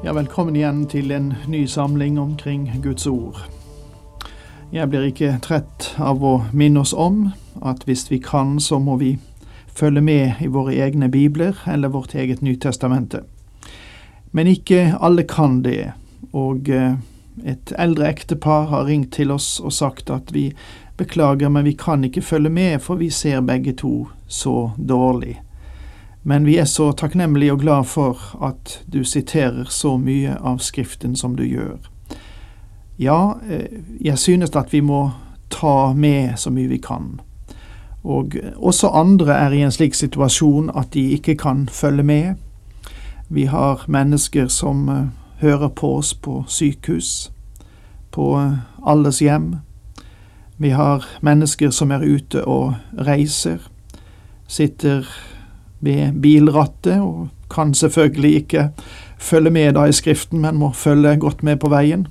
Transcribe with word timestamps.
Ja, 0.00 0.12
velkommen 0.12 0.56
igjen 0.56 0.86
til 0.88 1.10
en 1.12 1.34
ny 1.52 1.66
samling 1.68 2.14
omkring 2.18 2.70
Guds 2.82 3.04
ord. 3.06 3.36
Jeg 4.72 4.88
blir 4.88 5.02
ikke 5.10 5.34
trett 5.44 5.90
av 6.00 6.22
å 6.24 6.30
minne 6.56 6.80
oss 6.80 6.94
om 6.96 7.26
at 7.60 7.84
hvis 7.84 8.06
vi 8.08 8.16
kan, 8.24 8.54
så 8.64 8.78
må 8.80 8.96
vi 8.96 9.10
følge 9.76 10.00
med 10.00 10.40
i 10.40 10.48
våre 10.48 10.72
egne 10.80 11.10
bibler 11.12 11.60
eller 11.68 11.92
vårt 11.92 12.14
eget 12.16 12.40
Nytestamente. 12.40 13.20
Men 14.32 14.48
ikke 14.48 14.96
alle 14.96 15.26
kan 15.28 15.60
det, 15.68 15.92
og 16.32 16.72
eh, 16.72 16.96
et 17.44 17.76
eldre 17.76 18.08
ektepar 18.08 18.70
har 18.72 18.88
ringt 18.88 19.12
til 19.12 19.36
oss 19.36 19.58
og 19.60 19.76
sagt 19.76 20.08
at 20.08 20.32
vi 20.32 20.48
beklager, 20.96 21.52
men 21.52 21.68
vi 21.68 21.76
kan 21.76 22.08
ikke 22.08 22.24
følge 22.24 22.48
med, 22.48 22.80
for 22.80 22.96
vi 22.96 23.12
ser 23.12 23.44
begge 23.44 23.76
to 23.76 24.08
så 24.26 24.70
dårlig. 24.80 25.42
Men 26.22 26.46
vi 26.46 26.56
er 26.56 26.64
så 26.64 26.92
takknemlige 26.92 27.52
og 27.52 27.60
glad 27.60 27.84
for 27.84 28.18
at 28.44 28.82
du 28.92 29.04
siterer 29.04 29.64
så 29.68 29.96
mye 29.96 30.36
av 30.36 30.58
Skriften 30.60 31.16
som 31.16 31.36
du 31.36 31.44
gjør. 31.44 31.78
Ja, 32.98 33.34
eh, 33.48 33.80
jeg 34.00 34.18
synes 34.18 34.56
at 34.56 34.72
vi 34.72 34.80
må 34.80 35.10
ta 35.50 35.92
med 35.92 36.36
så 36.36 36.50
mye 36.50 36.68
vi 36.68 36.78
kan. 36.78 37.20
Og 38.04 38.36
også 38.56 38.88
andre 38.88 39.32
er 39.32 39.50
i 39.52 39.62
en 39.62 39.72
slik 39.72 39.94
situasjon 39.94 40.70
at 40.76 40.94
de 40.94 41.10
ikke 41.16 41.34
kan 41.34 41.68
følge 41.68 42.02
med. 42.02 42.34
Vi 43.28 43.44
har 43.44 43.84
mennesker 43.88 44.48
som 44.48 44.88
eh, 44.88 45.06
hører 45.40 45.68
på 45.68 45.96
oss 45.96 46.14
på 46.14 46.44
sykehus, 46.48 47.32
på 48.10 48.36
eh, 48.38 48.52
alles 48.86 49.18
hjem. 49.18 49.54
Vi 50.58 50.68
har 50.68 51.06
mennesker 51.20 51.70
som 51.70 51.90
er 51.90 52.04
ute 52.04 52.44
og 52.44 52.74
reiser, 52.98 53.58
sitter 54.46 55.06
ved 55.80 56.20
bilrattet 56.22 57.00
og 57.00 57.28
kan 57.50 57.74
selvfølgelig 57.74 58.34
ikke 58.34 58.68
følge 59.18 59.50
med 59.50 59.74
da 59.74 59.84
i 59.88 59.92
Skriften, 59.92 60.40
men 60.40 60.56
må 60.56 60.72
følge 60.72 61.16
godt 61.16 61.42
med 61.42 61.56
på 61.56 61.68
veien. 61.68 62.06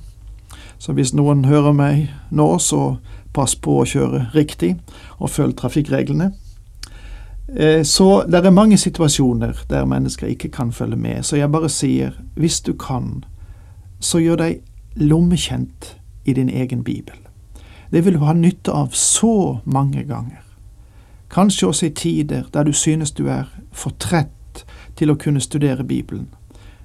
Så 0.78 0.92
hvis 0.92 1.14
noen 1.14 1.44
hører 1.44 1.72
meg 1.72 2.08
nå, 2.30 2.58
så 2.58 2.96
pass 3.34 3.54
på 3.56 3.80
å 3.80 3.86
kjøre 3.86 4.26
riktig, 4.34 4.74
og 5.18 5.30
følg 5.30 5.56
trafikkreglene. 5.56 6.32
Eh, 7.56 7.82
så 7.82 8.22
det 8.26 8.44
er 8.44 8.54
mange 8.54 8.78
situasjoner 8.78 9.64
der 9.70 9.84
mennesker 9.84 10.26
ikke 10.26 10.48
kan 10.54 10.72
følge 10.72 10.96
med, 10.96 11.22
så 11.22 11.36
jeg 11.36 11.52
bare 11.52 11.68
sier, 11.68 12.14
hvis 12.34 12.60
du 12.60 12.72
kan, 12.72 13.24
så 14.00 14.18
gjør 14.18 14.36
deg 14.44 14.60
lommekjent 14.96 15.94
i 16.24 16.32
din 16.32 16.48
egen 16.48 16.84
bibel. 16.84 17.16
Det 17.90 18.04
vil 18.04 18.18
du 18.18 18.24
ha 18.24 18.34
nytte 18.34 18.72
av 18.72 18.94
så 18.94 19.60
mange 19.64 20.04
ganger. 20.06 20.49
Kanskje 21.30 21.68
også 21.68 21.86
i 21.86 21.94
tider 21.94 22.42
der 22.52 22.64
du 22.64 22.72
synes 22.72 23.12
du 23.12 23.28
er 23.28 23.46
for 23.72 23.94
trett 23.98 24.64
til 24.98 25.12
å 25.12 25.18
kunne 25.18 25.40
studere 25.40 25.84
Bibelen. 25.84 26.28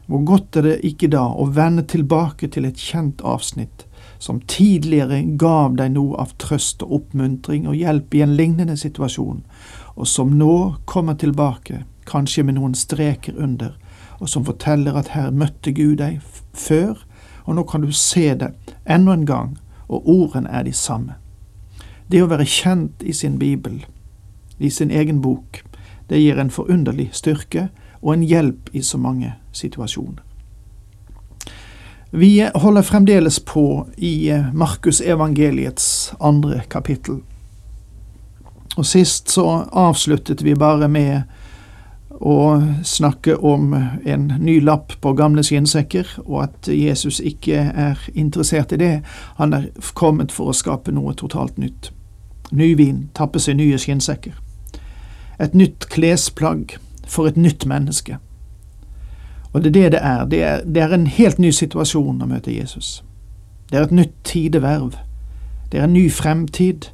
Hvor 0.05 0.21
godt 0.25 0.55
er 0.55 0.61
det 0.61 0.75
ikke 0.85 1.09
da 1.09 1.23
å 1.33 1.47
vende 1.49 1.81
tilbake 1.89 2.47
til 2.53 2.65
et 2.65 2.77
kjent 2.77 3.23
avsnitt 3.25 3.87
som 4.19 4.39
tidligere 4.47 5.23
gav 5.37 5.75
deg 5.79 5.95
noe 5.95 6.19
av 6.21 6.35
trøst 6.41 6.83
og 6.85 6.93
oppmuntring 6.99 7.65
og 7.67 7.75
hjelp 7.75 8.13
i 8.13 8.21
en 8.21 8.35
lignende 8.37 8.77
situasjon, 8.77 9.41
og 9.95 10.07
som 10.07 10.37
nå 10.37 10.75
kommer 10.85 11.17
tilbake, 11.19 11.83
kanskje 12.05 12.45
med 12.45 12.59
noen 12.59 12.77
streker 12.77 13.35
under, 13.41 13.73
og 14.21 14.29
som 14.29 14.45
forteller 14.45 14.95
at 14.95 15.11
her 15.17 15.33
møtte 15.33 15.73
Gud 15.73 15.97
deg 15.99 16.21
før, 16.53 17.01
og 17.45 17.57
nå 17.57 17.65
kan 17.69 17.81
du 17.81 17.91
se 17.91 18.29
det 18.37 18.53
enda 18.85 19.17
en 19.17 19.25
gang, 19.25 19.57
og 19.89 20.07
ordene 20.09 20.49
er 20.49 20.63
de 20.65 20.73
samme. 20.73 21.17
Det 22.07 22.21
å 22.21 22.29
være 22.29 22.45
kjent 22.45 23.03
i 23.03 23.13
sin 23.13 23.39
bibel, 23.41 23.81
i 24.57 24.69
sin 24.69 24.91
egen 24.91 25.21
bok, 25.21 25.63
det 26.07 26.19
gir 26.21 26.39
en 26.39 26.53
forunderlig 26.53 27.09
styrke 27.13 27.69
og 28.01 28.13
en 28.13 28.23
hjelp 28.23 28.69
i 28.73 28.81
så 28.81 28.97
mange 28.97 29.33
situasjoner. 29.51 30.21
Vi 32.15 32.49
holder 32.55 32.81
fremdeles 32.81 33.39
på 33.39 33.87
i 33.97 34.31
Markusevangeliets 34.31 34.53
Markus 34.53 35.01
evangeliets 35.01 36.13
andre 36.19 36.61
kapittel. 36.69 37.17
Og 38.77 38.85
sist 38.85 39.29
så 39.29 39.65
avsluttet 39.71 40.43
vi 40.43 40.55
bare 40.55 40.87
med 40.87 41.21
å 42.15 42.61
snakke 42.83 43.35
om 43.35 43.73
en 44.05 44.27
ny 44.39 44.59
lapp 44.63 44.93
på 45.01 45.13
gamle 45.13 45.43
skinnsekker, 45.43 46.07
og 46.25 46.43
at 46.43 46.69
Jesus 46.71 47.19
ikke 47.19 47.67
er 47.75 47.99
interessert 48.13 48.71
i 48.71 48.79
det. 48.79 48.93
Han 49.35 49.53
er 49.53 49.69
kommet 49.93 50.31
for 50.31 50.51
å 50.51 50.55
skape 50.55 50.95
noe 50.95 51.15
totalt 51.19 51.57
nytt. 51.59 51.91
Ny 52.51 52.73
vin, 52.79 53.09
tappes 53.13 53.49
seg 53.49 53.59
nye 53.59 53.79
skinnsekker. 53.81 54.44
Et 55.39 55.53
nytt 55.53 55.89
klesplagg 55.89 56.77
for 57.07 57.27
et 57.27 57.37
nytt 57.37 57.65
menneske. 57.65 58.17
Og 59.53 59.63
det 59.63 59.69
er 59.69 59.71
det 59.71 59.91
det 59.91 59.99
er. 60.01 60.25
Det 60.25 60.43
er, 60.43 60.61
det 60.65 60.81
er 60.81 60.93
en 60.93 61.07
helt 61.07 61.39
ny 61.39 61.51
situasjon 61.51 62.21
å 62.21 62.27
møte 62.27 62.51
Jesus. 62.51 63.03
Det 63.71 63.79
er 63.79 63.83
et 63.87 63.91
nytt 63.91 64.15
tideverv. 64.23 64.97
Det 65.71 65.79
er 65.79 65.87
en 65.87 65.93
ny 65.93 66.09
fremtid, 66.11 66.89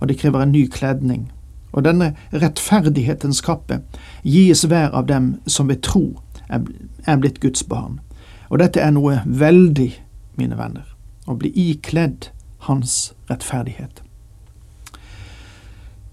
og 0.00 0.08
det 0.08 0.18
krever 0.18 0.42
en 0.42 0.52
ny 0.52 0.66
kledning. 0.66 1.30
Og 1.72 1.84
denne 1.84 2.14
rettferdighetens 2.32 3.40
kappe 3.44 3.80
gis 4.24 4.64
hver 4.64 4.90
av 4.94 5.06
dem 5.06 5.36
som 5.46 5.68
ved 5.68 5.82
tro 5.82 6.20
er 6.48 7.20
blitt 7.20 7.40
Guds 7.40 7.62
barn. 7.62 8.00
Og 8.48 8.58
dette 8.58 8.80
er 8.80 8.90
noe 8.94 9.20
veldig, 9.26 9.90
mine 10.38 10.58
venner, 10.58 10.86
å 11.26 11.34
bli 11.34 11.52
ikledd 11.54 12.30
Hans 12.66 13.14
rettferdighet. 13.30 14.05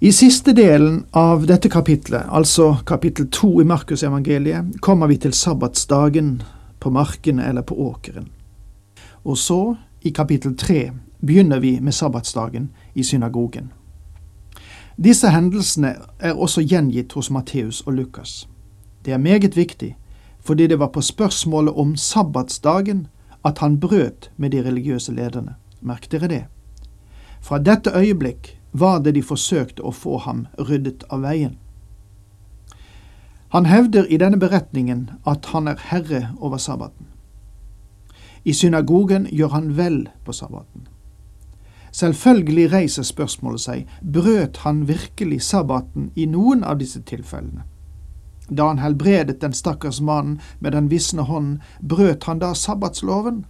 I 0.04 0.12
siste 0.12 0.52
delen 0.52 1.06
av 1.12 1.46
dette 1.48 1.70
kapitlet, 1.70 2.26
altså 2.28 2.74
kapittel 2.84 3.30
to 3.32 3.62
i 3.62 3.64
Markusevangeliet, 3.64 4.82
kommer 4.84 5.08
vi 5.08 5.16
til 5.16 5.32
sabbatsdagen 5.32 6.42
på 6.84 6.90
markene 6.92 7.46
eller 7.48 7.64
på 7.64 7.78
åkeren. 7.80 8.26
Og 9.24 9.38
så, 9.38 9.76
i 10.02 10.12
kapittel 10.12 10.58
tre, 10.60 10.92
begynner 11.22 11.62
vi 11.64 11.78
med 11.80 11.96
sabbatsdagen 11.96 12.66
i 12.94 13.04
synagogen. 13.04 13.70
Disse 15.00 15.32
hendelsene 15.32 15.94
er 16.20 16.36
også 16.36 16.66
gjengitt 16.68 17.16
hos 17.16 17.30
Matteus 17.32 17.80
og 17.88 17.94
Lukas. 17.94 18.50
Det 19.06 19.14
er 19.14 19.24
meget 19.24 19.56
viktig, 19.56 19.96
fordi 20.40 20.68
det 20.68 20.80
var 20.80 20.92
på 20.92 21.02
spørsmålet 21.02 21.80
om 21.80 21.96
sabbatsdagen 21.96 23.08
at 23.46 23.64
han 23.64 23.80
brøt 23.80 24.32
med 24.36 24.52
de 24.52 24.66
religiøse 24.68 25.16
lederne. 25.16 25.56
Merk 25.82 26.12
dere 26.12 26.28
det. 26.28 26.44
Fra 27.42 27.58
dette 27.58 27.96
øyeblikk 27.96 28.60
var 28.74 29.00
det 29.00 29.14
de 29.16 29.24
forsøkte 29.24 29.84
å 29.86 29.92
få 29.94 30.18
ham 30.26 30.48
ryddet 30.58 31.06
av 31.10 31.22
veien. 31.24 31.58
Han 33.54 33.66
hevder 33.70 34.08
i 34.10 34.18
denne 34.18 34.40
beretningen 34.42 35.12
at 35.30 35.46
han 35.54 35.68
er 35.70 35.82
herre 35.92 36.24
over 36.40 36.58
sabbaten. 36.58 37.06
I 38.44 38.54
synagogen 38.54 39.28
gjør 39.32 39.54
han 39.54 39.78
vel 39.78 40.00
på 40.26 40.34
sabbaten. 40.34 40.88
Selvfølgelig 41.94 42.72
reiser 42.74 43.06
spørsmålet 43.06 43.62
seg, 43.62 43.86
brøt 44.02 44.58
han 44.66 44.88
virkelig 44.88 45.44
sabbaten 45.46 46.10
i 46.16 46.26
noen 46.26 46.64
av 46.66 46.82
disse 46.82 47.04
tilfellene? 47.06 47.68
Da 48.50 48.68
han 48.72 48.82
helbredet 48.82 49.40
den 49.42 49.54
stakkars 49.54 50.02
mannen 50.02 50.40
med 50.60 50.74
den 50.74 50.90
visne 50.90 51.22
hånden, 51.30 51.62
brøt 51.80 52.26
han 52.26 52.42
da 52.42 52.56
sabbatsloven? 52.58 53.46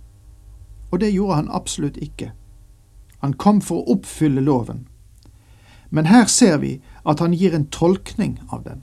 Og 0.91 0.99
det 0.99 1.13
gjorde 1.15 1.35
han 1.35 1.49
absolutt 1.51 1.97
ikke. 1.97 2.33
Han 3.23 3.33
kom 3.33 3.61
for 3.61 3.81
å 3.81 3.95
oppfylle 3.95 4.43
loven. 4.43 4.83
Men 5.93 6.09
her 6.09 6.25
ser 6.25 6.57
vi 6.57 6.79
at 7.05 7.21
han 7.21 7.35
gir 7.37 7.53
en 7.53 7.67
tolkning 7.69 8.39
av 8.49 8.63
den. 8.65 8.81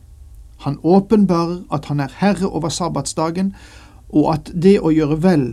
Han 0.63 0.79
åpenbarer 0.83 1.65
at 1.75 1.89
han 1.91 2.01
er 2.01 2.13
herre 2.21 2.47
over 2.47 2.71
sabbatsdagen, 2.71 3.55
og 4.15 4.29
at 4.35 4.51
det 4.55 4.77
å 4.79 4.93
gjøre 4.95 5.19
vel 5.25 5.45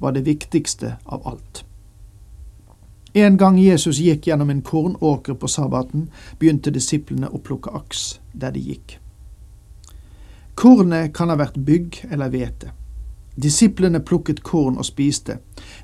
var 0.00 0.14
det 0.16 0.24
viktigste 0.24 0.96
av 1.04 1.26
alt. 1.28 1.64
En 3.14 3.36
gang 3.38 3.58
Jesus 3.60 4.00
gikk 4.02 4.26
gjennom 4.26 4.50
en 4.50 4.62
kornåker 4.64 5.36
på 5.38 5.48
sabbaten, 5.48 6.08
begynte 6.40 6.72
disiplene 6.74 7.28
å 7.28 7.38
plukke 7.38 7.74
aks 7.76 8.16
der 8.32 8.56
de 8.56 8.62
gikk. 8.64 8.96
Kornet 10.58 11.12
kan 11.14 11.30
ha 11.30 11.36
vært 11.38 11.60
bygg 11.66 12.00
eller 12.10 12.32
hvete. 12.32 12.72
Disiplene 13.36 14.00
plukket 14.00 14.42
korn 14.42 14.76
og 14.78 14.86
spiste, 14.86 15.38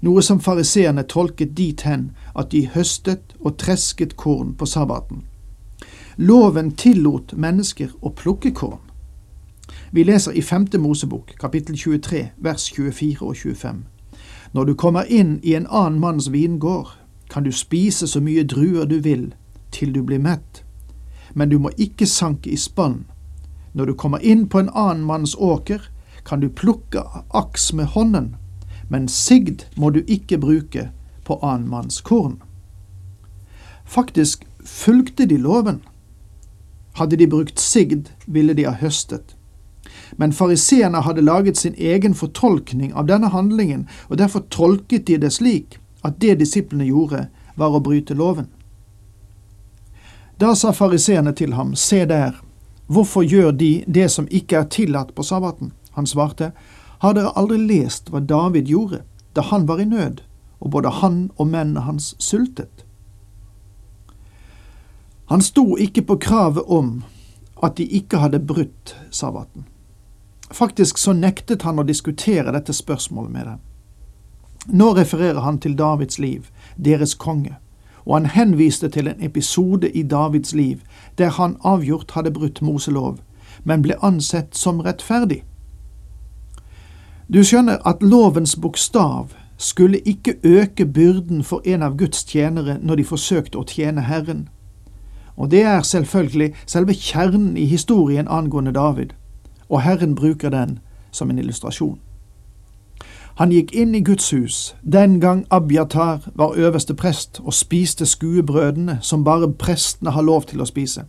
noe 0.07 0.23
som 0.23 0.41
fariseerne 0.41 1.03
tolket 1.03 1.57
dit 1.59 1.83
hen 1.83 2.11
at 2.39 2.53
de 2.53 2.69
høstet 2.75 3.35
og 3.41 3.57
tresket 3.59 4.15
korn 4.17 4.55
på 4.55 4.67
sabbaten. 4.67 5.25
Loven 6.17 6.71
tillot 6.77 7.35
mennesker 7.35 7.91
å 8.01 8.15
plukke 8.15 8.53
korn. 8.55 8.79
Vi 9.91 10.05
leser 10.05 10.37
i 10.39 10.43
femte 10.43 10.79
Mosebok, 10.79 11.35
kapittel 11.41 11.77
23, 11.79 12.29
vers 12.39 12.71
24 12.71 13.27
og 13.27 13.37
25. 13.37 13.83
Når 14.53 14.65
du 14.65 14.75
kommer 14.75 15.05
inn 15.11 15.39
i 15.43 15.55
en 15.55 15.67
annen 15.67 15.99
manns 16.01 16.31
vingård, 16.31 16.95
kan 17.31 17.43
du 17.43 17.53
spise 17.53 18.07
så 18.07 18.21
mye 18.21 18.45
druer 18.47 18.87
du 18.87 18.99
vil, 19.03 19.33
til 19.71 19.93
du 19.95 20.03
blir 20.03 20.19
mett, 20.19 20.63
men 21.35 21.51
du 21.51 21.59
må 21.59 21.71
ikke 21.79 22.07
sanke 22.07 22.51
i 22.51 22.57
spann. 22.57 23.05
Når 23.73 23.87
du 23.87 23.95
kommer 23.95 24.19
inn 24.19 24.49
på 24.49 24.59
en 24.59 24.71
annen 24.75 25.05
manns 25.07 25.35
åker, 25.39 25.90
kan 26.25 26.41
du 26.41 26.49
plukke 26.49 27.03
aks 27.31 27.73
med 27.73 27.93
hånden, 27.95 28.37
men 28.89 29.09
sigd 29.09 29.67
må 29.77 29.91
du 29.91 30.03
ikke 30.07 30.39
bruke 30.39 30.91
på 31.25 31.39
annen 31.43 31.69
manns 31.71 32.01
korn. 32.01 32.41
Faktisk 33.85 34.47
fulgte 34.65 35.27
de 35.27 35.39
loven. 35.39 35.81
Hadde 36.93 37.17
de 37.17 37.27
brukt 37.27 37.61
sigd, 37.61 38.11
ville 38.27 38.55
de 38.55 38.67
ha 38.67 38.75
høstet. 38.75 39.35
Men 40.19 40.33
fariseerne 40.33 41.01
hadde 41.03 41.23
laget 41.23 41.57
sin 41.57 41.75
egen 41.79 42.15
fortolkning 42.15 42.93
av 42.95 43.07
denne 43.07 43.31
handlingen, 43.31 43.89
og 44.09 44.19
derfor 44.19 44.47
tolket 44.51 45.07
de 45.07 45.19
det 45.19 45.33
slik 45.33 45.79
at 46.05 46.21
det 46.21 46.39
disiplene 46.41 46.87
gjorde, 46.87 47.29
var 47.57 47.75
å 47.75 47.83
bryte 47.83 48.15
loven. 48.15 48.49
Da 50.41 50.55
sa 50.57 50.73
fariseerne 50.73 51.35
til 51.37 51.53
ham, 51.53 51.75
se 51.77 52.05
der, 52.09 52.39
hvorfor 52.87 53.23
gjør 53.23 53.51
de 53.53 53.85
det 53.87 54.09
som 54.11 54.29
ikke 54.31 54.63
er 54.63 54.71
tillatt 54.73 55.15
på 55.15 55.23
sabbaten? 55.23 55.75
Han 55.97 56.07
svarte, 56.07 56.53
har 57.01 57.15
dere 57.15 57.33
aldri 57.37 57.59
lest 57.59 58.11
hva 58.11 58.21
David 58.21 58.69
gjorde 58.69 59.03
da 59.37 59.43
han 59.47 59.67
var 59.69 59.81
i 59.81 59.89
nød, 59.89 60.21
og 60.61 60.71
både 60.71 60.91
han 61.01 61.31
og 61.37 61.47
mennene 61.47 61.87
hans 61.87 62.15
sultet? 62.19 62.85
Han 65.31 65.43
sto 65.43 65.77
ikke 65.77 66.03
på 66.03 66.17
kravet 66.17 66.67
om 66.67 67.03
at 67.63 67.77
de 67.79 67.85
ikke 67.87 68.19
hadde 68.19 68.41
brutt 68.43 68.97
sabbaten. 69.11 69.65
Faktisk 70.51 70.99
så 70.99 71.13
nektet 71.13 71.63
han 71.63 71.79
å 71.79 71.87
diskutere 71.87 72.51
dette 72.53 72.75
spørsmålet 72.75 73.31
med 73.31 73.47
dem. 73.47 73.61
Nå 74.67 74.93
refererer 74.99 75.41
han 75.41 75.59
til 75.59 75.77
Davids 75.79 76.19
liv, 76.19 76.51
deres 76.77 77.15
konge, 77.15 77.55
og 78.05 78.17
han 78.17 78.27
henviste 78.35 78.89
til 78.89 79.09
en 79.09 79.23
episode 79.23 79.91
i 79.91 80.03
Davids 80.03 80.53
liv 80.53 80.83
der 81.19 81.31
han 81.39 81.57
avgjort 81.65 82.11
hadde 82.17 82.35
brutt 82.35 82.61
Moselov, 82.63 83.21
men 83.65 83.83
ble 83.83 83.97
ansett 84.03 84.57
som 84.57 84.81
rettferdig. 84.81 85.45
Du 87.35 87.45
skjønner 87.45 87.79
at 87.87 88.03
lovens 88.03 88.57
bokstav 88.57 89.29
skulle 89.57 89.99
ikke 89.99 90.35
øke 90.43 90.87
byrden 90.87 91.45
for 91.45 91.63
en 91.65 91.83
av 91.83 91.97
Guds 91.97 92.25
tjenere 92.25 92.79
når 92.83 92.95
de 92.99 93.05
forsøkte 93.05 93.59
å 93.59 93.67
tjene 93.71 94.03
Herren. 94.03 94.49
Og 95.37 95.51
det 95.51 95.61
er 95.63 95.83
selvfølgelig 95.87 96.55
selve 96.67 96.95
kjernen 96.95 97.57
i 97.57 97.69
historien 97.71 98.27
angående 98.29 98.73
David, 98.75 99.13
og 99.69 99.83
Herren 99.83 100.15
bruker 100.15 100.51
den 100.51 100.79
som 101.11 101.31
en 101.31 101.39
illustrasjon. 101.39 102.01
Han 103.39 103.53
gikk 103.55 103.71
inn 103.79 103.95
i 103.95 104.03
Guds 104.03 104.31
hus 104.35 104.75
den 104.83 105.21
gang 105.21 105.45
Abiatar 105.51 106.27
var 106.35 106.59
øverste 106.59 106.95
prest 106.95 107.39
og 107.45 107.55
spiste 107.55 108.07
skuebrødene 108.07 108.99
som 109.03 109.25
bare 109.25 109.53
prestene 109.53 110.11
har 110.11 110.27
lov 110.27 110.49
til 110.51 110.61
å 110.61 110.67
spise. 110.67 111.07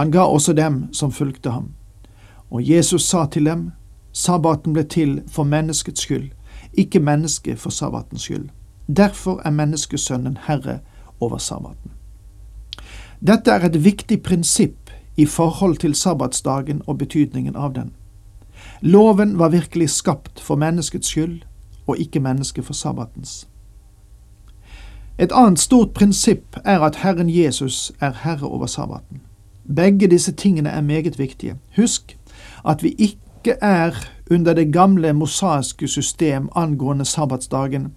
Han 0.00 0.10
ga 0.10 0.24
også 0.24 0.56
dem 0.56 0.86
som 0.92 1.12
fulgte 1.12 1.50
ham. 1.50 1.68
Og 2.50 2.64
Jesus 2.64 3.04
sa 3.04 3.26
til 3.26 3.44
dem, 3.44 3.70
sabbaten 4.12 4.72
ble 4.72 4.84
til 4.84 5.22
for 5.28 5.44
menneskets 5.44 6.00
skyld, 6.00 6.30
ikke 6.72 7.00
mennesket 7.00 7.58
for 7.58 7.70
sabbatens 7.70 8.22
skyld. 8.22 8.48
Derfor 8.96 9.40
er 9.44 9.50
menneskesønnen 9.50 10.38
herre 10.46 10.78
over 11.20 11.38
sabbaten. 11.38 11.90
Dette 13.26 13.50
er 13.50 13.66
et 13.66 13.84
viktig 13.84 14.22
prinsipp 14.22 14.90
i 15.16 15.26
forhold 15.26 15.76
til 15.76 15.94
sabbatsdagen 15.94 16.82
og 16.86 16.98
betydningen 16.98 17.56
av 17.56 17.74
den. 17.74 17.92
Loven 18.80 19.38
var 19.38 19.48
virkelig 19.48 19.90
skapt 19.90 20.40
for 20.40 20.56
menneskets 20.56 21.08
skyld, 21.08 21.40
og 21.86 21.98
ikke 21.98 22.20
mennesket 22.20 22.64
for 22.64 22.74
sabbatens. 22.74 23.48
Et 25.18 25.32
annet 25.32 25.58
stort 25.58 25.90
prinsipp 25.92 26.56
er 26.64 26.80
at 26.80 26.96
Herren 26.96 27.30
Jesus 27.30 27.92
er 28.00 28.12
herre 28.22 28.46
over 28.46 28.66
sabbaten. 28.66 29.20
Begge 29.76 30.06
disse 30.06 30.32
tingene 30.32 30.68
er 30.68 30.80
meget 30.80 31.18
viktige. 31.18 31.56
Husk 31.76 32.18
at 32.68 32.82
vi 32.82 32.88
ikke 32.88 33.18
er 33.46 33.94
under 34.30 34.54
det 34.54 34.72
gamle 34.72 35.12
mosaiske 35.12 35.88
system 35.88 36.48
angående 36.54 37.04
sabbatsdagen, 37.04 37.94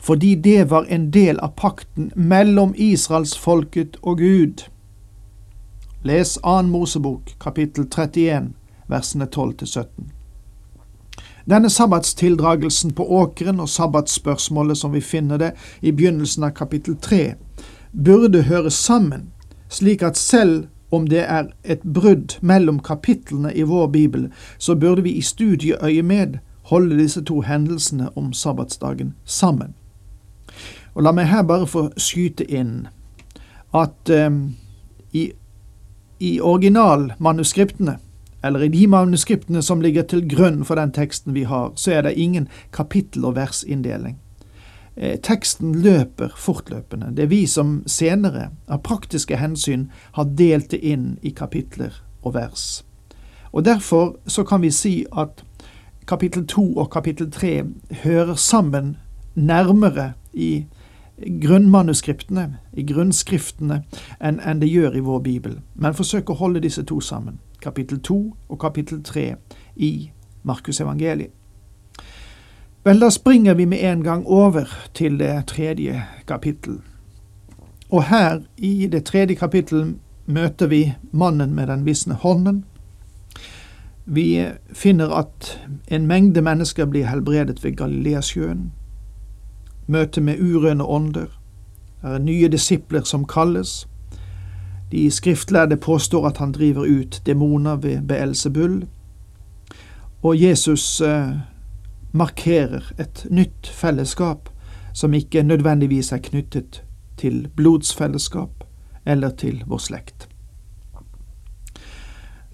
fordi 0.00 0.34
det 0.34 0.70
var 0.70 0.86
en 0.88 1.10
del 1.10 1.38
av 1.38 1.54
pakten 1.56 2.12
mellom 2.14 2.74
israelsfolket 2.76 3.96
og 4.02 4.18
Gud. 4.18 4.64
Les 6.04 6.38
2. 6.42 6.62
Mosebok, 6.62 7.34
kapittel 7.40 7.86
31, 7.90 8.52
versene 8.88 9.26
12-17. 9.36 9.86
Denne 11.44 11.70
sabbatstildragelsen 11.70 12.92
på 12.94 13.06
åkeren 13.10 13.60
og 13.60 13.68
sabbatsspørsmålet 13.68 14.78
som 14.78 14.92
vi 14.92 15.00
finner 15.00 15.38
det 15.38 15.52
i 15.80 15.90
begynnelsen 15.90 16.44
av 16.44 16.54
kapittel 16.54 16.96
3, 16.96 17.34
burde 17.92 18.42
høre 18.42 18.70
sammen, 18.70 19.30
slik 19.68 20.02
at 20.02 20.16
selv 20.16 20.68
om 20.92 21.08
det 21.08 21.24
er 21.24 21.50
et 21.64 21.82
brudd 21.82 22.36
mellom 22.40 22.80
kapitlene 22.84 23.54
i 23.54 23.64
vår 23.66 23.86
bibel, 23.86 24.28
så 24.58 24.76
burde 24.76 25.02
vi 25.02 25.16
i 25.16 25.22
studieøyemed 25.24 26.38
holde 26.70 26.98
disse 26.98 27.22
to 27.24 27.40
hendelsene 27.40 28.10
om 28.16 28.32
sabbatsdagen 28.32 29.14
sammen. 29.24 29.74
Og 30.94 31.02
La 31.02 31.12
meg 31.12 31.30
her 31.32 31.42
bare 31.48 31.66
få 31.66 31.88
skyte 31.96 32.44
inn 32.44 32.86
at 33.74 34.12
eh, 34.12 34.30
i, 35.12 35.30
i 36.20 36.40
originalmanuskriptene 36.40 37.96
eller 38.44 38.62
i 38.62 38.68
de 38.68 38.86
manuskriptene 38.86 39.62
som 39.62 39.80
ligger 39.80 40.02
til 40.02 40.24
grunn 40.28 40.64
for 40.66 40.74
den 40.74 40.92
teksten 40.92 41.34
vi 41.34 41.46
har, 41.46 41.72
så 41.76 41.92
er 41.92 42.02
det 42.02 42.18
ingen 42.18 42.48
kapittel- 42.72 43.24
og 43.24 43.36
versinndeling. 43.36 44.18
Eh, 44.96 45.18
teksten 45.20 45.82
løper 45.82 46.28
fortløpende. 46.36 47.16
Det 47.16 47.22
er 47.22 47.26
vi 47.26 47.46
som 47.46 47.82
senere, 47.86 48.50
av 48.68 48.82
praktiske 48.82 49.36
hensyn, 49.36 49.90
har 50.12 50.24
delt 50.24 50.70
det 50.70 50.80
inn 50.80 51.18
i 51.22 51.30
kapitler 51.30 52.02
og 52.22 52.34
vers. 52.34 52.84
Og 53.52 53.64
Derfor 53.64 54.16
så 54.26 54.44
kan 54.44 54.62
vi 54.62 54.70
si 54.70 55.04
at 55.18 55.44
kapittel 56.06 56.46
to 56.46 56.74
og 56.76 56.90
kapittel 56.90 57.30
tre 57.30 57.64
hører 58.04 58.34
sammen 58.34 58.96
nærmere 59.34 60.12
i 60.32 60.66
grunnmanuskriptene, 61.40 62.56
i 62.72 62.82
grunnskriftene, 62.82 63.82
enn 64.20 64.40
en 64.40 64.60
det 64.60 64.68
gjør 64.68 64.96
i 64.96 65.00
vår 65.00 65.18
bibel. 65.18 65.60
Men 65.74 65.94
forsøk 65.94 66.30
å 66.30 66.34
holde 66.34 66.60
disse 66.60 66.82
to 66.82 67.00
sammen 67.00 67.38
kapittel 67.62 68.00
2 68.00 68.36
og 68.48 68.58
kapittel 68.58 69.02
3 69.02 69.34
i 69.76 70.10
Markusevangeliet. 70.42 71.30
Vel, 72.84 73.00
da 73.00 73.10
springer 73.10 73.54
vi 73.54 73.64
med 73.64 73.78
en 73.92 74.02
gang 74.02 74.26
over 74.26 74.64
til 74.94 75.18
det 75.18 75.44
tredje 75.46 76.02
kapittel. 76.26 76.80
Og 77.90 78.04
her, 78.04 78.40
i 78.56 78.86
det 78.86 79.04
tredje 79.04 79.34
kapittel, 79.34 79.94
møter 80.26 80.66
vi 80.66 80.94
mannen 81.12 81.54
med 81.54 81.66
den 81.66 81.86
visne 81.86 82.14
hånden. 82.14 82.64
Vi 84.04 84.46
finner 84.72 85.10
at 85.14 85.60
en 85.88 86.06
mengde 86.06 86.42
mennesker 86.42 86.86
blir 86.86 87.06
helbredet 87.06 87.64
ved 87.64 87.76
Galileasjøen. 87.76 88.72
Møte 89.86 90.20
med 90.20 90.40
urøne 90.40 90.84
ånder. 90.84 91.30
Det 92.02 92.10
er 92.14 92.18
nye 92.18 92.48
disipler 92.48 93.02
som 93.02 93.24
kalles. 93.24 93.88
De 94.92 95.10
skriftlærde 95.10 95.76
påstår 95.76 96.26
at 96.26 96.36
han 96.36 96.52
driver 96.52 96.82
ut 96.82 97.22
demoner 97.26 97.76
ved 97.76 98.02
Beelzebul, 98.08 98.86
og 100.22 100.42
Jesus 100.42 101.00
eh, 101.00 101.30
markerer 102.12 102.92
et 102.98 103.26
nytt 103.30 103.66
fellesskap 103.66 104.48
som 104.94 105.14
ikke 105.14 105.42
nødvendigvis 105.42 106.12
er 106.12 106.18
knyttet 106.18 106.82
til 107.16 107.48
blodsfellesskap 107.56 108.64
eller 109.06 109.30
til 109.30 109.62
vår 109.66 109.78
slekt. 109.78 110.28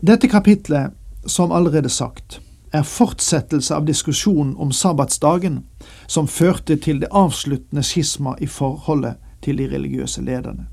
Dette 0.00 0.28
kapitlet, 0.28 0.94
som 1.26 1.52
allerede 1.52 1.88
sagt, 1.88 2.40
er 2.72 2.82
fortsettelse 2.82 3.74
av 3.74 3.86
diskusjonen 3.86 4.54
om 4.56 4.72
sabbatsdagen, 4.72 5.62
som 6.06 6.28
førte 6.28 6.76
til 6.76 7.00
det 7.00 7.08
avsluttende 7.10 7.82
skisma 7.82 8.36
i 8.40 8.46
forholdet 8.46 9.16
til 9.42 9.58
de 9.58 9.68
religiøse 9.72 10.22
lederne. 10.22 10.68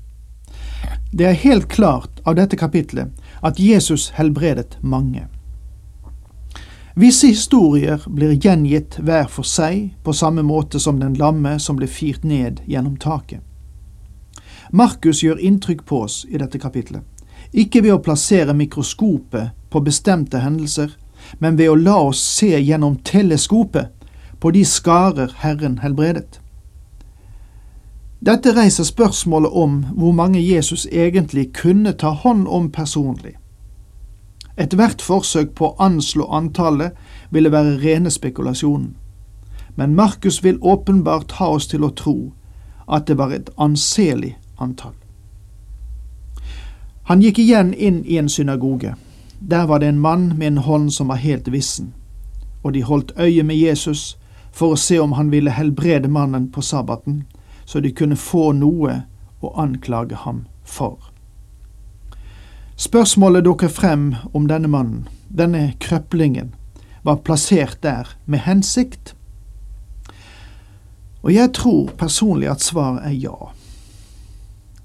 Det 1.12 1.26
er 1.26 1.40
helt 1.40 1.68
klart 1.68 2.20
av 2.24 2.36
dette 2.36 2.56
kapitlet 2.56 3.10
at 3.42 3.58
Jesus 3.60 4.10
helbredet 4.18 4.78
mange. 4.82 5.26
Visse 6.98 7.26
historier 7.26 8.00
blir 8.06 8.30
gjengitt 8.32 8.94
hver 9.04 9.26
for 9.28 9.44
seg, 9.44 9.90
på 10.00 10.14
samme 10.16 10.40
måte 10.40 10.80
som 10.80 10.96
den 10.96 11.12
lamme 11.20 11.58
som 11.60 11.76
ble 11.76 11.84
firt 11.92 12.22
ned 12.24 12.62
gjennom 12.64 12.94
taket. 12.96 13.42
Markus 14.72 15.20
gjør 15.20 15.42
inntrykk 15.44 15.84
på 15.84 16.00
oss 16.06 16.22
i 16.24 16.40
dette 16.40 16.56
kapitlet, 16.56 17.04
ikke 17.52 17.82
ved 17.84 17.92
å 17.92 18.00
plassere 18.00 18.56
mikroskopet 18.56 19.52
på 19.68 19.84
bestemte 19.84 20.40
hendelser, 20.40 20.96
men 21.38 21.60
ved 21.60 21.68
å 21.68 21.76
la 21.76 21.98
oss 22.08 22.24
se 22.38 22.56
gjennom 22.56 22.96
teleskopet 23.04 23.92
på 24.40 24.56
de 24.56 24.64
skarer 24.64 25.36
Herren 25.44 25.82
helbredet. 25.84 26.40
Dette 28.24 28.56
reiser 28.56 28.88
spørsmålet 28.88 29.52
om 29.52 29.82
hvor 29.92 30.16
mange 30.16 30.40
Jesus 30.40 30.88
egentlig 30.88 31.50
kunne 31.60 31.92
ta 31.92 32.16
hånd 32.24 32.48
om 32.48 32.72
personlig. 32.72 33.36
Ethvert 34.56 35.02
forsøk 35.02 35.54
på 35.54 35.68
å 35.68 35.76
anslå 35.84 36.26
antallet 36.32 36.96
ville 37.30 37.52
være 37.52 37.76
rene 37.82 38.10
spekulasjonen. 38.10 38.94
Men 39.76 39.94
Markus 39.94 40.44
vil 40.44 40.58
åpenbart 40.62 41.36
ha 41.36 41.50
oss 41.58 41.66
til 41.68 41.84
å 41.84 41.92
tro 41.92 42.32
at 42.88 43.06
det 43.06 43.18
var 43.18 43.34
et 43.36 43.50
anselig 43.60 44.36
antall. 44.58 44.94
Han 47.06 47.20
gikk 47.22 47.38
igjen 47.38 47.74
inn 47.74 48.00
i 48.04 48.16
en 48.18 48.28
synagoge. 48.28 48.94
Der 49.38 49.66
var 49.66 49.78
det 49.78 49.88
en 49.92 50.00
mann 50.00 50.32
med 50.38 50.46
en 50.46 50.64
hånd 50.64 50.92
som 50.92 51.12
var 51.12 51.20
helt 51.20 51.52
vissen, 51.52 51.92
og 52.62 52.72
de 52.72 52.82
holdt 52.82 53.12
øye 53.20 53.42
med 53.42 53.56
Jesus 53.56 54.16
for 54.52 54.72
å 54.72 54.80
se 54.80 54.98
om 54.98 55.12
han 55.12 55.30
ville 55.30 55.52
helbrede 55.52 56.08
mannen 56.08 56.48
på 56.50 56.64
sabbaten, 56.64 57.26
så 57.64 57.80
de 57.80 57.92
kunne 57.92 58.16
få 58.16 58.52
noe 58.56 59.02
å 59.44 59.52
anklage 59.60 60.16
ham 60.24 60.46
for. 60.64 61.05
Spørsmålet 62.76 63.44
dukker 63.44 63.68
frem 63.68 64.14
om 64.34 64.48
denne 64.48 64.68
mannen, 64.68 65.08
denne 65.28 65.72
krøplingen, 65.80 66.54
var 67.02 67.22
plassert 67.24 67.78
der 67.82 68.16
med 68.26 68.38
hensikt. 68.38 69.14
Og 71.22 71.34
jeg 71.34 71.52
tror 71.56 71.90
personlig 71.98 72.50
at 72.50 72.60
svaret 72.60 73.00
er 73.04 73.14
ja. 73.16 73.36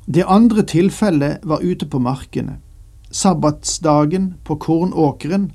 Det 0.05 0.23
andre 0.27 0.63
tilfellet 0.63 1.43
var 1.43 1.59
ute 1.63 1.85
på 1.85 1.99
markene, 1.99 2.57
sabbatsdagen 3.11 4.35
på 4.43 4.55
kornåkeren, 4.55 5.51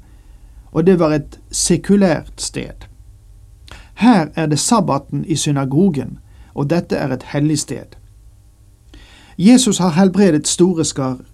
og 0.73 0.87
det 0.87 0.99
var 0.99 1.13
et 1.17 1.39
sekulært 1.51 2.41
sted. 2.41 2.85
Her 3.95 4.29
er 4.35 4.47
det 4.47 4.59
sabbaten 4.59 5.25
i 5.25 5.37
synagogen, 5.37 6.19
og 6.55 6.71
dette 6.71 6.97
er 6.97 7.13
et 7.13 7.23
hellig 7.33 7.59
sted. 7.59 7.97
Jesus 9.39 9.79
har 9.79 9.97
helbredet 9.97 10.49
store 10.49 10.85
skarer. 10.85 11.25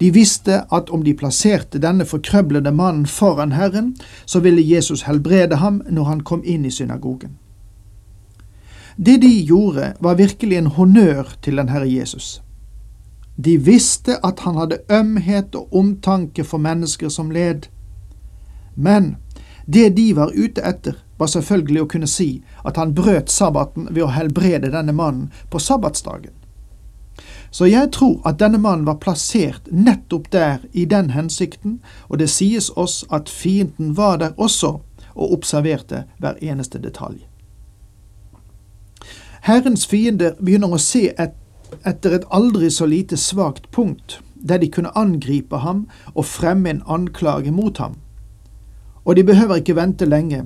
De 0.00 0.10
visste 0.10 0.64
at 0.70 0.90
om 0.90 1.04
de 1.04 1.14
plasserte 1.14 1.78
denne 1.78 2.06
forkrøblede 2.08 2.72
mannen 2.74 3.06
foran 3.06 3.52
Herren, 3.52 3.94
så 4.26 4.40
ville 4.40 4.62
Jesus 4.62 5.02
helbrede 5.08 5.56
ham 5.62 5.82
når 5.90 6.04
han 6.04 6.20
kom 6.20 6.42
inn 6.44 6.64
i 6.64 6.70
synagogen. 6.70 7.38
Det 8.96 9.16
de 9.22 9.30
gjorde, 9.42 9.94
var 10.00 10.14
virkelig 10.14 10.56
en 10.56 10.66
honnør 10.66 11.36
til 11.42 11.56
den 11.56 11.68
Herre 11.68 11.90
Jesus. 11.90 12.42
De 13.36 13.56
visste 13.58 14.20
at 14.26 14.40
han 14.46 14.56
hadde 14.56 14.78
ømhet 14.90 15.54
og 15.54 15.74
omtanke 15.74 16.44
for 16.44 16.58
mennesker 16.58 17.08
som 17.08 17.30
led. 17.30 17.66
Men 18.74 19.16
det 19.66 19.96
de 19.96 20.12
var 20.16 20.30
ute 20.34 20.62
etter, 20.62 20.94
var 21.18 21.30
selvfølgelig 21.30 21.82
å 21.82 21.90
kunne 21.90 22.10
si 22.10 22.28
at 22.66 22.78
han 22.78 22.94
brøt 22.94 23.30
sabbaten 23.30 23.88
ved 23.90 24.04
å 24.06 24.12
helbrede 24.14 24.70
denne 24.70 24.94
mannen 24.94 25.30
på 25.50 25.58
sabbatsdagen. 25.58 26.34
Så 27.54 27.68
jeg 27.70 27.92
tror 27.94 28.18
at 28.26 28.40
denne 28.40 28.58
mannen 28.58 28.86
var 28.86 28.96
plassert 28.98 29.68
nettopp 29.70 30.24
der 30.34 30.64
i 30.72 30.88
den 30.90 31.12
hensikten, 31.14 31.76
og 32.08 32.18
det 32.18 32.26
sies 32.34 32.66
oss 32.74 33.04
at 33.14 33.30
fienden 33.30 33.92
var 33.96 34.16
der 34.18 34.34
også 34.34 34.72
og 35.14 35.32
observerte 35.36 36.02
hver 36.18 36.40
eneste 36.42 36.80
detalj. 36.82 37.20
Herrens 39.46 39.86
fiender 39.86 40.34
begynner 40.40 40.74
å 40.74 40.82
se 40.82 41.12
et, 41.14 41.38
etter 41.86 42.18
et 42.18 42.26
aldri 42.34 42.72
så 42.74 42.90
lite 42.90 43.16
svakt 43.20 43.70
punkt 43.70 44.18
der 44.34 44.58
de 44.58 44.66
kunne 44.68 44.96
angripe 44.98 45.62
ham 45.62 45.86
og 46.14 46.26
fremme 46.26 46.74
en 46.74 46.82
anklage 46.90 47.54
mot 47.54 47.78
ham. 47.78 47.94
Og 49.04 49.14
de 49.16 49.24
behøver 49.24 49.62
ikke 49.62 49.78
vente 49.78 50.10
lenge, 50.10 50.42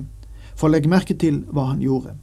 for 0.53 0.69
legg 0.69 0.85
merke 0.85 1.17
til 1.17 1.41
hva 1.49 1.71
han 1.73 1.81
gjorde. 1.81 2.19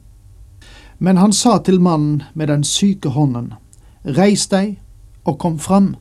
Men 0.99 1.17
han 1.19 1.33
sa 1.35 1.57
til 1.59 1.81
mannen 1.81 2.23
med 2.33 2.47
den 2.47 2.63
syke 2.63 3.11
hånden, 3.11 3.57
Reis 4.07 4.45
deg 4.47 4.77
og 5.27 5.35
kom 5.39 5.57
fram. 5.59 5.95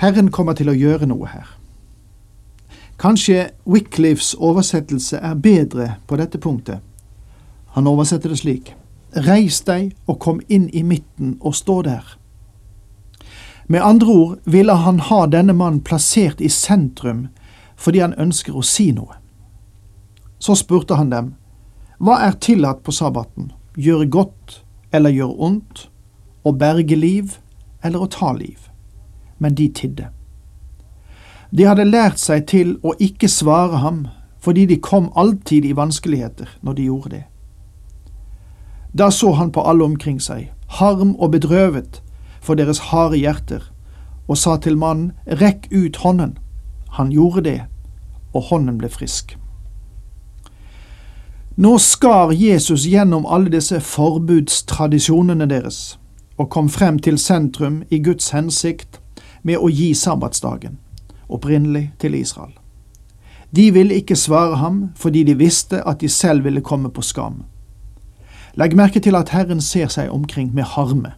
Herren 0.00 0.30
kommer 0.32 0.56
til 0.56 0.70
å 0.72 0.76
gjøre 0.76 1.04
noe 1.10 1.28
her. 1.28 1.50
Kanskje 2.96 3.50
Wycliffs 3.68 4.32
oversettelse 4.38 5.20
er 5.20 5.34
bedre 5.36 5.90
på 6.08 6.16
dette 6.16 6.40
punktet. 6.40 6.80
Han 7.76 7.90
oversetter 7.90 8.32
det 8.32 8.40
slik. 8.40 8.72
Reis 9.28 9.60
deg 9.68 9.92
og 10.08 10.22
kom 10.24 10.40
inn 10.48 10.70
i 10.72 10.82
midten 10.82 11.36
og 11.40 11.52
stå 11.58 11.82
der. 11.84 12.16
Med 13.68 13.84
andre 13.84 14.08
ord 14.08 14.38
ville 14.48 14.72
han 14.72 15.04
ha 15.04 15.26
denne 15.28 15.52
mannen 15.52 15.84
plassert 15.84 16.40
i 16.40 16.48
sentrum 16.48 17.26
fordi 17.76 18.00
han 18.00 18.16
ønsker 18.16 18.56
å 18.56 18.64
si 18.64 18.88
noe. 18.96 19.20
Så 20.40 20.56
spurte 20.56 20.96
han 20.96 21.12
dem, 21.12 21.34
Hva 22.00 22.22
er 22.24 22.40
tillatt 22.40 22.80
på 22.84 22.92
sabbaten, 22.92 23.52
gjøre 23.76 24.08
godt 24.08 24.63
eller 24.94 25.10
gjøre 25.10 25.38
ondt, 25.48 25.88
å 26.44 26.52
berge 26.54 26.96
liv 26.96 27.38
eller 27.82 28.04
å 28.04 28.10
ta 28.10 28.32
liv? 28.36 28.68
Men 29.38 29.56
de 29.58 29.68
tidde. 29.68 30.08
De 31.50 31.66
hadde 31.66 31.86
lært 31.86 32.18
seg 32.22 32.46
til 32.50 32.76
å 32.82 32.94
ikke 33.02 33.28
svare 33.30 33.82
ham, 33.82 34.06
fordi 34.42 34.66
de 34.70 34.80
kom 34.80 35.10
alltid 35.16 35.64
i 35.64 35.76
vanskeligheter 35.76 36.48
når 36.62 36.78
de 36.78 36.88
gjorde 36.88 37.12
det. 37.14 37.22
Da 38.94 39.10
så 39.10 39.32
han 39.34 39.50
på 39.50 39.62
alle 39.66 39.84
omkring 39.84 40.20
seg, 40.22 40.50
harm 40.78 41.14
og 41.18 41.32
bedrøvet 41.34 42.00
for 42.40 42.54
deres 42.54 42.90
harde 42.90 43.18
hjerter, 43.18 43.62
og 44.28 44.38
sa 44.38 44.56
til 44.56 44.76
mannen, 44.78 45.12
rekk 45.26 45.68
ut 45.72 45.96
hånden. 46.04 46.36
Han 46.98 47.10
gjorde 47.12 47.44
det, 47.44 47.60
og 48.34 48.50
hånden 48.50 48.78
ble 48.78 48.88
frisk. 48.88 49.36
Nå 51.56 51.78
skar 51.78 52.32
Jesus 52.32 52.84
gjennom 52.84 53.26
alle 53.26 53.50
disse 53.52 53.78
forbudstradisjonene 53.80 55.46
deres 55.46 55.98
og 56.34 56.48
kom 56.50 56.66
frem 56.68 56.98
til 56.98 57.14
sentrum 57.18 57.84
i 57.94 58.00
Guds 58.02 58.32
hensikt 58.34 58.98
med 59.46 59.62
å 59.62 59.68
gi 59.70 59.92
sabbatsdagen, 59.94 60.80
opprinnelig 61.30 61.92
til 62.02 62.16
Israel. 62.18 62.56
De 63.54 63.68
ville 63.70 63.94
ikke 63.94 64.16
svare 64.18 64.56
ham 64.58 64.88
fordi 64.98 65.22
de 65.22 65.36
visste 65.38 65.78
at 65.86 66.00
de 66.00 66.08
selv 66.08 66.42
ville 66.44 66.60
komme 66.60 66.90
på 66.90 67.04
skam. 67.06 67.44
Legg 68.58 68.74
merke 68.74 68.98
til 69.00 69.14
at 69.14 69.30
Herren 69.30 69.60
ser 69.62 69.86
seg 69.94 70.10
omkring 70.10 70.50
med 70.54 70.66
harme. 70.74 71.12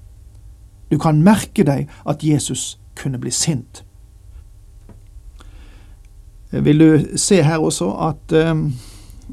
Du 0.93 0.99
kan 0.99 1.23
merke 1.25 1.65
deg 1.65 1.89
at 2.05 2.25
Jesus 2.25 2.77
kunne 2.97 3.19
bli 3.19 3.33
sint. 3.33 3.85
Vil 6.53 6.81
du 6.81 7.17
se 7.17 7.41
her 7.43 7.59
også 7.59 7.89
at 8.11 8.37
um, 8.51 8.75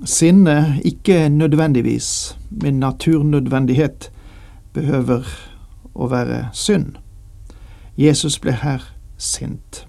sinne 0.05 0.79
ikke 0.85 1.29
nødvendigvis, 1.29 2.37
min 2.49 2.79
naturnødvendighet, 2.79 4.11
behøver 4.73 5.27
å 5.95 6.07
være 6.09 6.47
synd. 6.53 6.97
Jesus 7.97 8.39
ble 8.39 8.51
her 8.51 8.81
sint. 9.17 9.87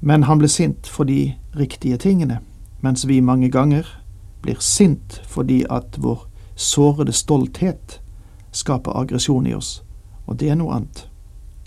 Men 0.00 0.22
han 0.22 0.38
ble 0.38 0.48
sint 0.48 0.86
for 0.86 1.08
de 1.08 1.34
riktige 1.56 1.96
tingene, 1.96 2.38
mens 2.80 3.06
vi 3.08 3.20
mange 3.20 3.50
ganger 3.50 3.88
blir 4.42 4.60
sint 4.60 5.22
fordi 5.26 5.64
at 5.70 5.96
vår 5.98 6.26
sårede 6.54 7.12
stolthet 7.12 8.00
skaper 8.52 8.96
aggresjon 8.96 9.46
i 9.46 9.54
oss, 9.54 9.82
og 10.26 10.40
det 10.40 10.50
er 10.50 10.60
noe 10.60 10.76
annet. 10.76 11.06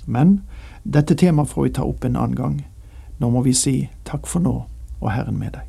Men 0.05 0.41
dette 0.83 1.17
temaet 1.17 1.49
får 1.49 1.63
vi 1.63 1.73
ta 1.77 1.85
opp 1.85 2.05
en 2.05 2.15
annen 2.15 2.37
gang. 2.37 2.61
Nå 3.19 3.29
må 3.29 3.43
vi 3.45 3.53
si 3.53 3.75
takk 4.05 4.29
for 4.29 4.41
nå, 4.41 4.55
og 5.01 5.11
Herren 5.11 5.37
med 5.41 5.57
deg. 5.57 5.68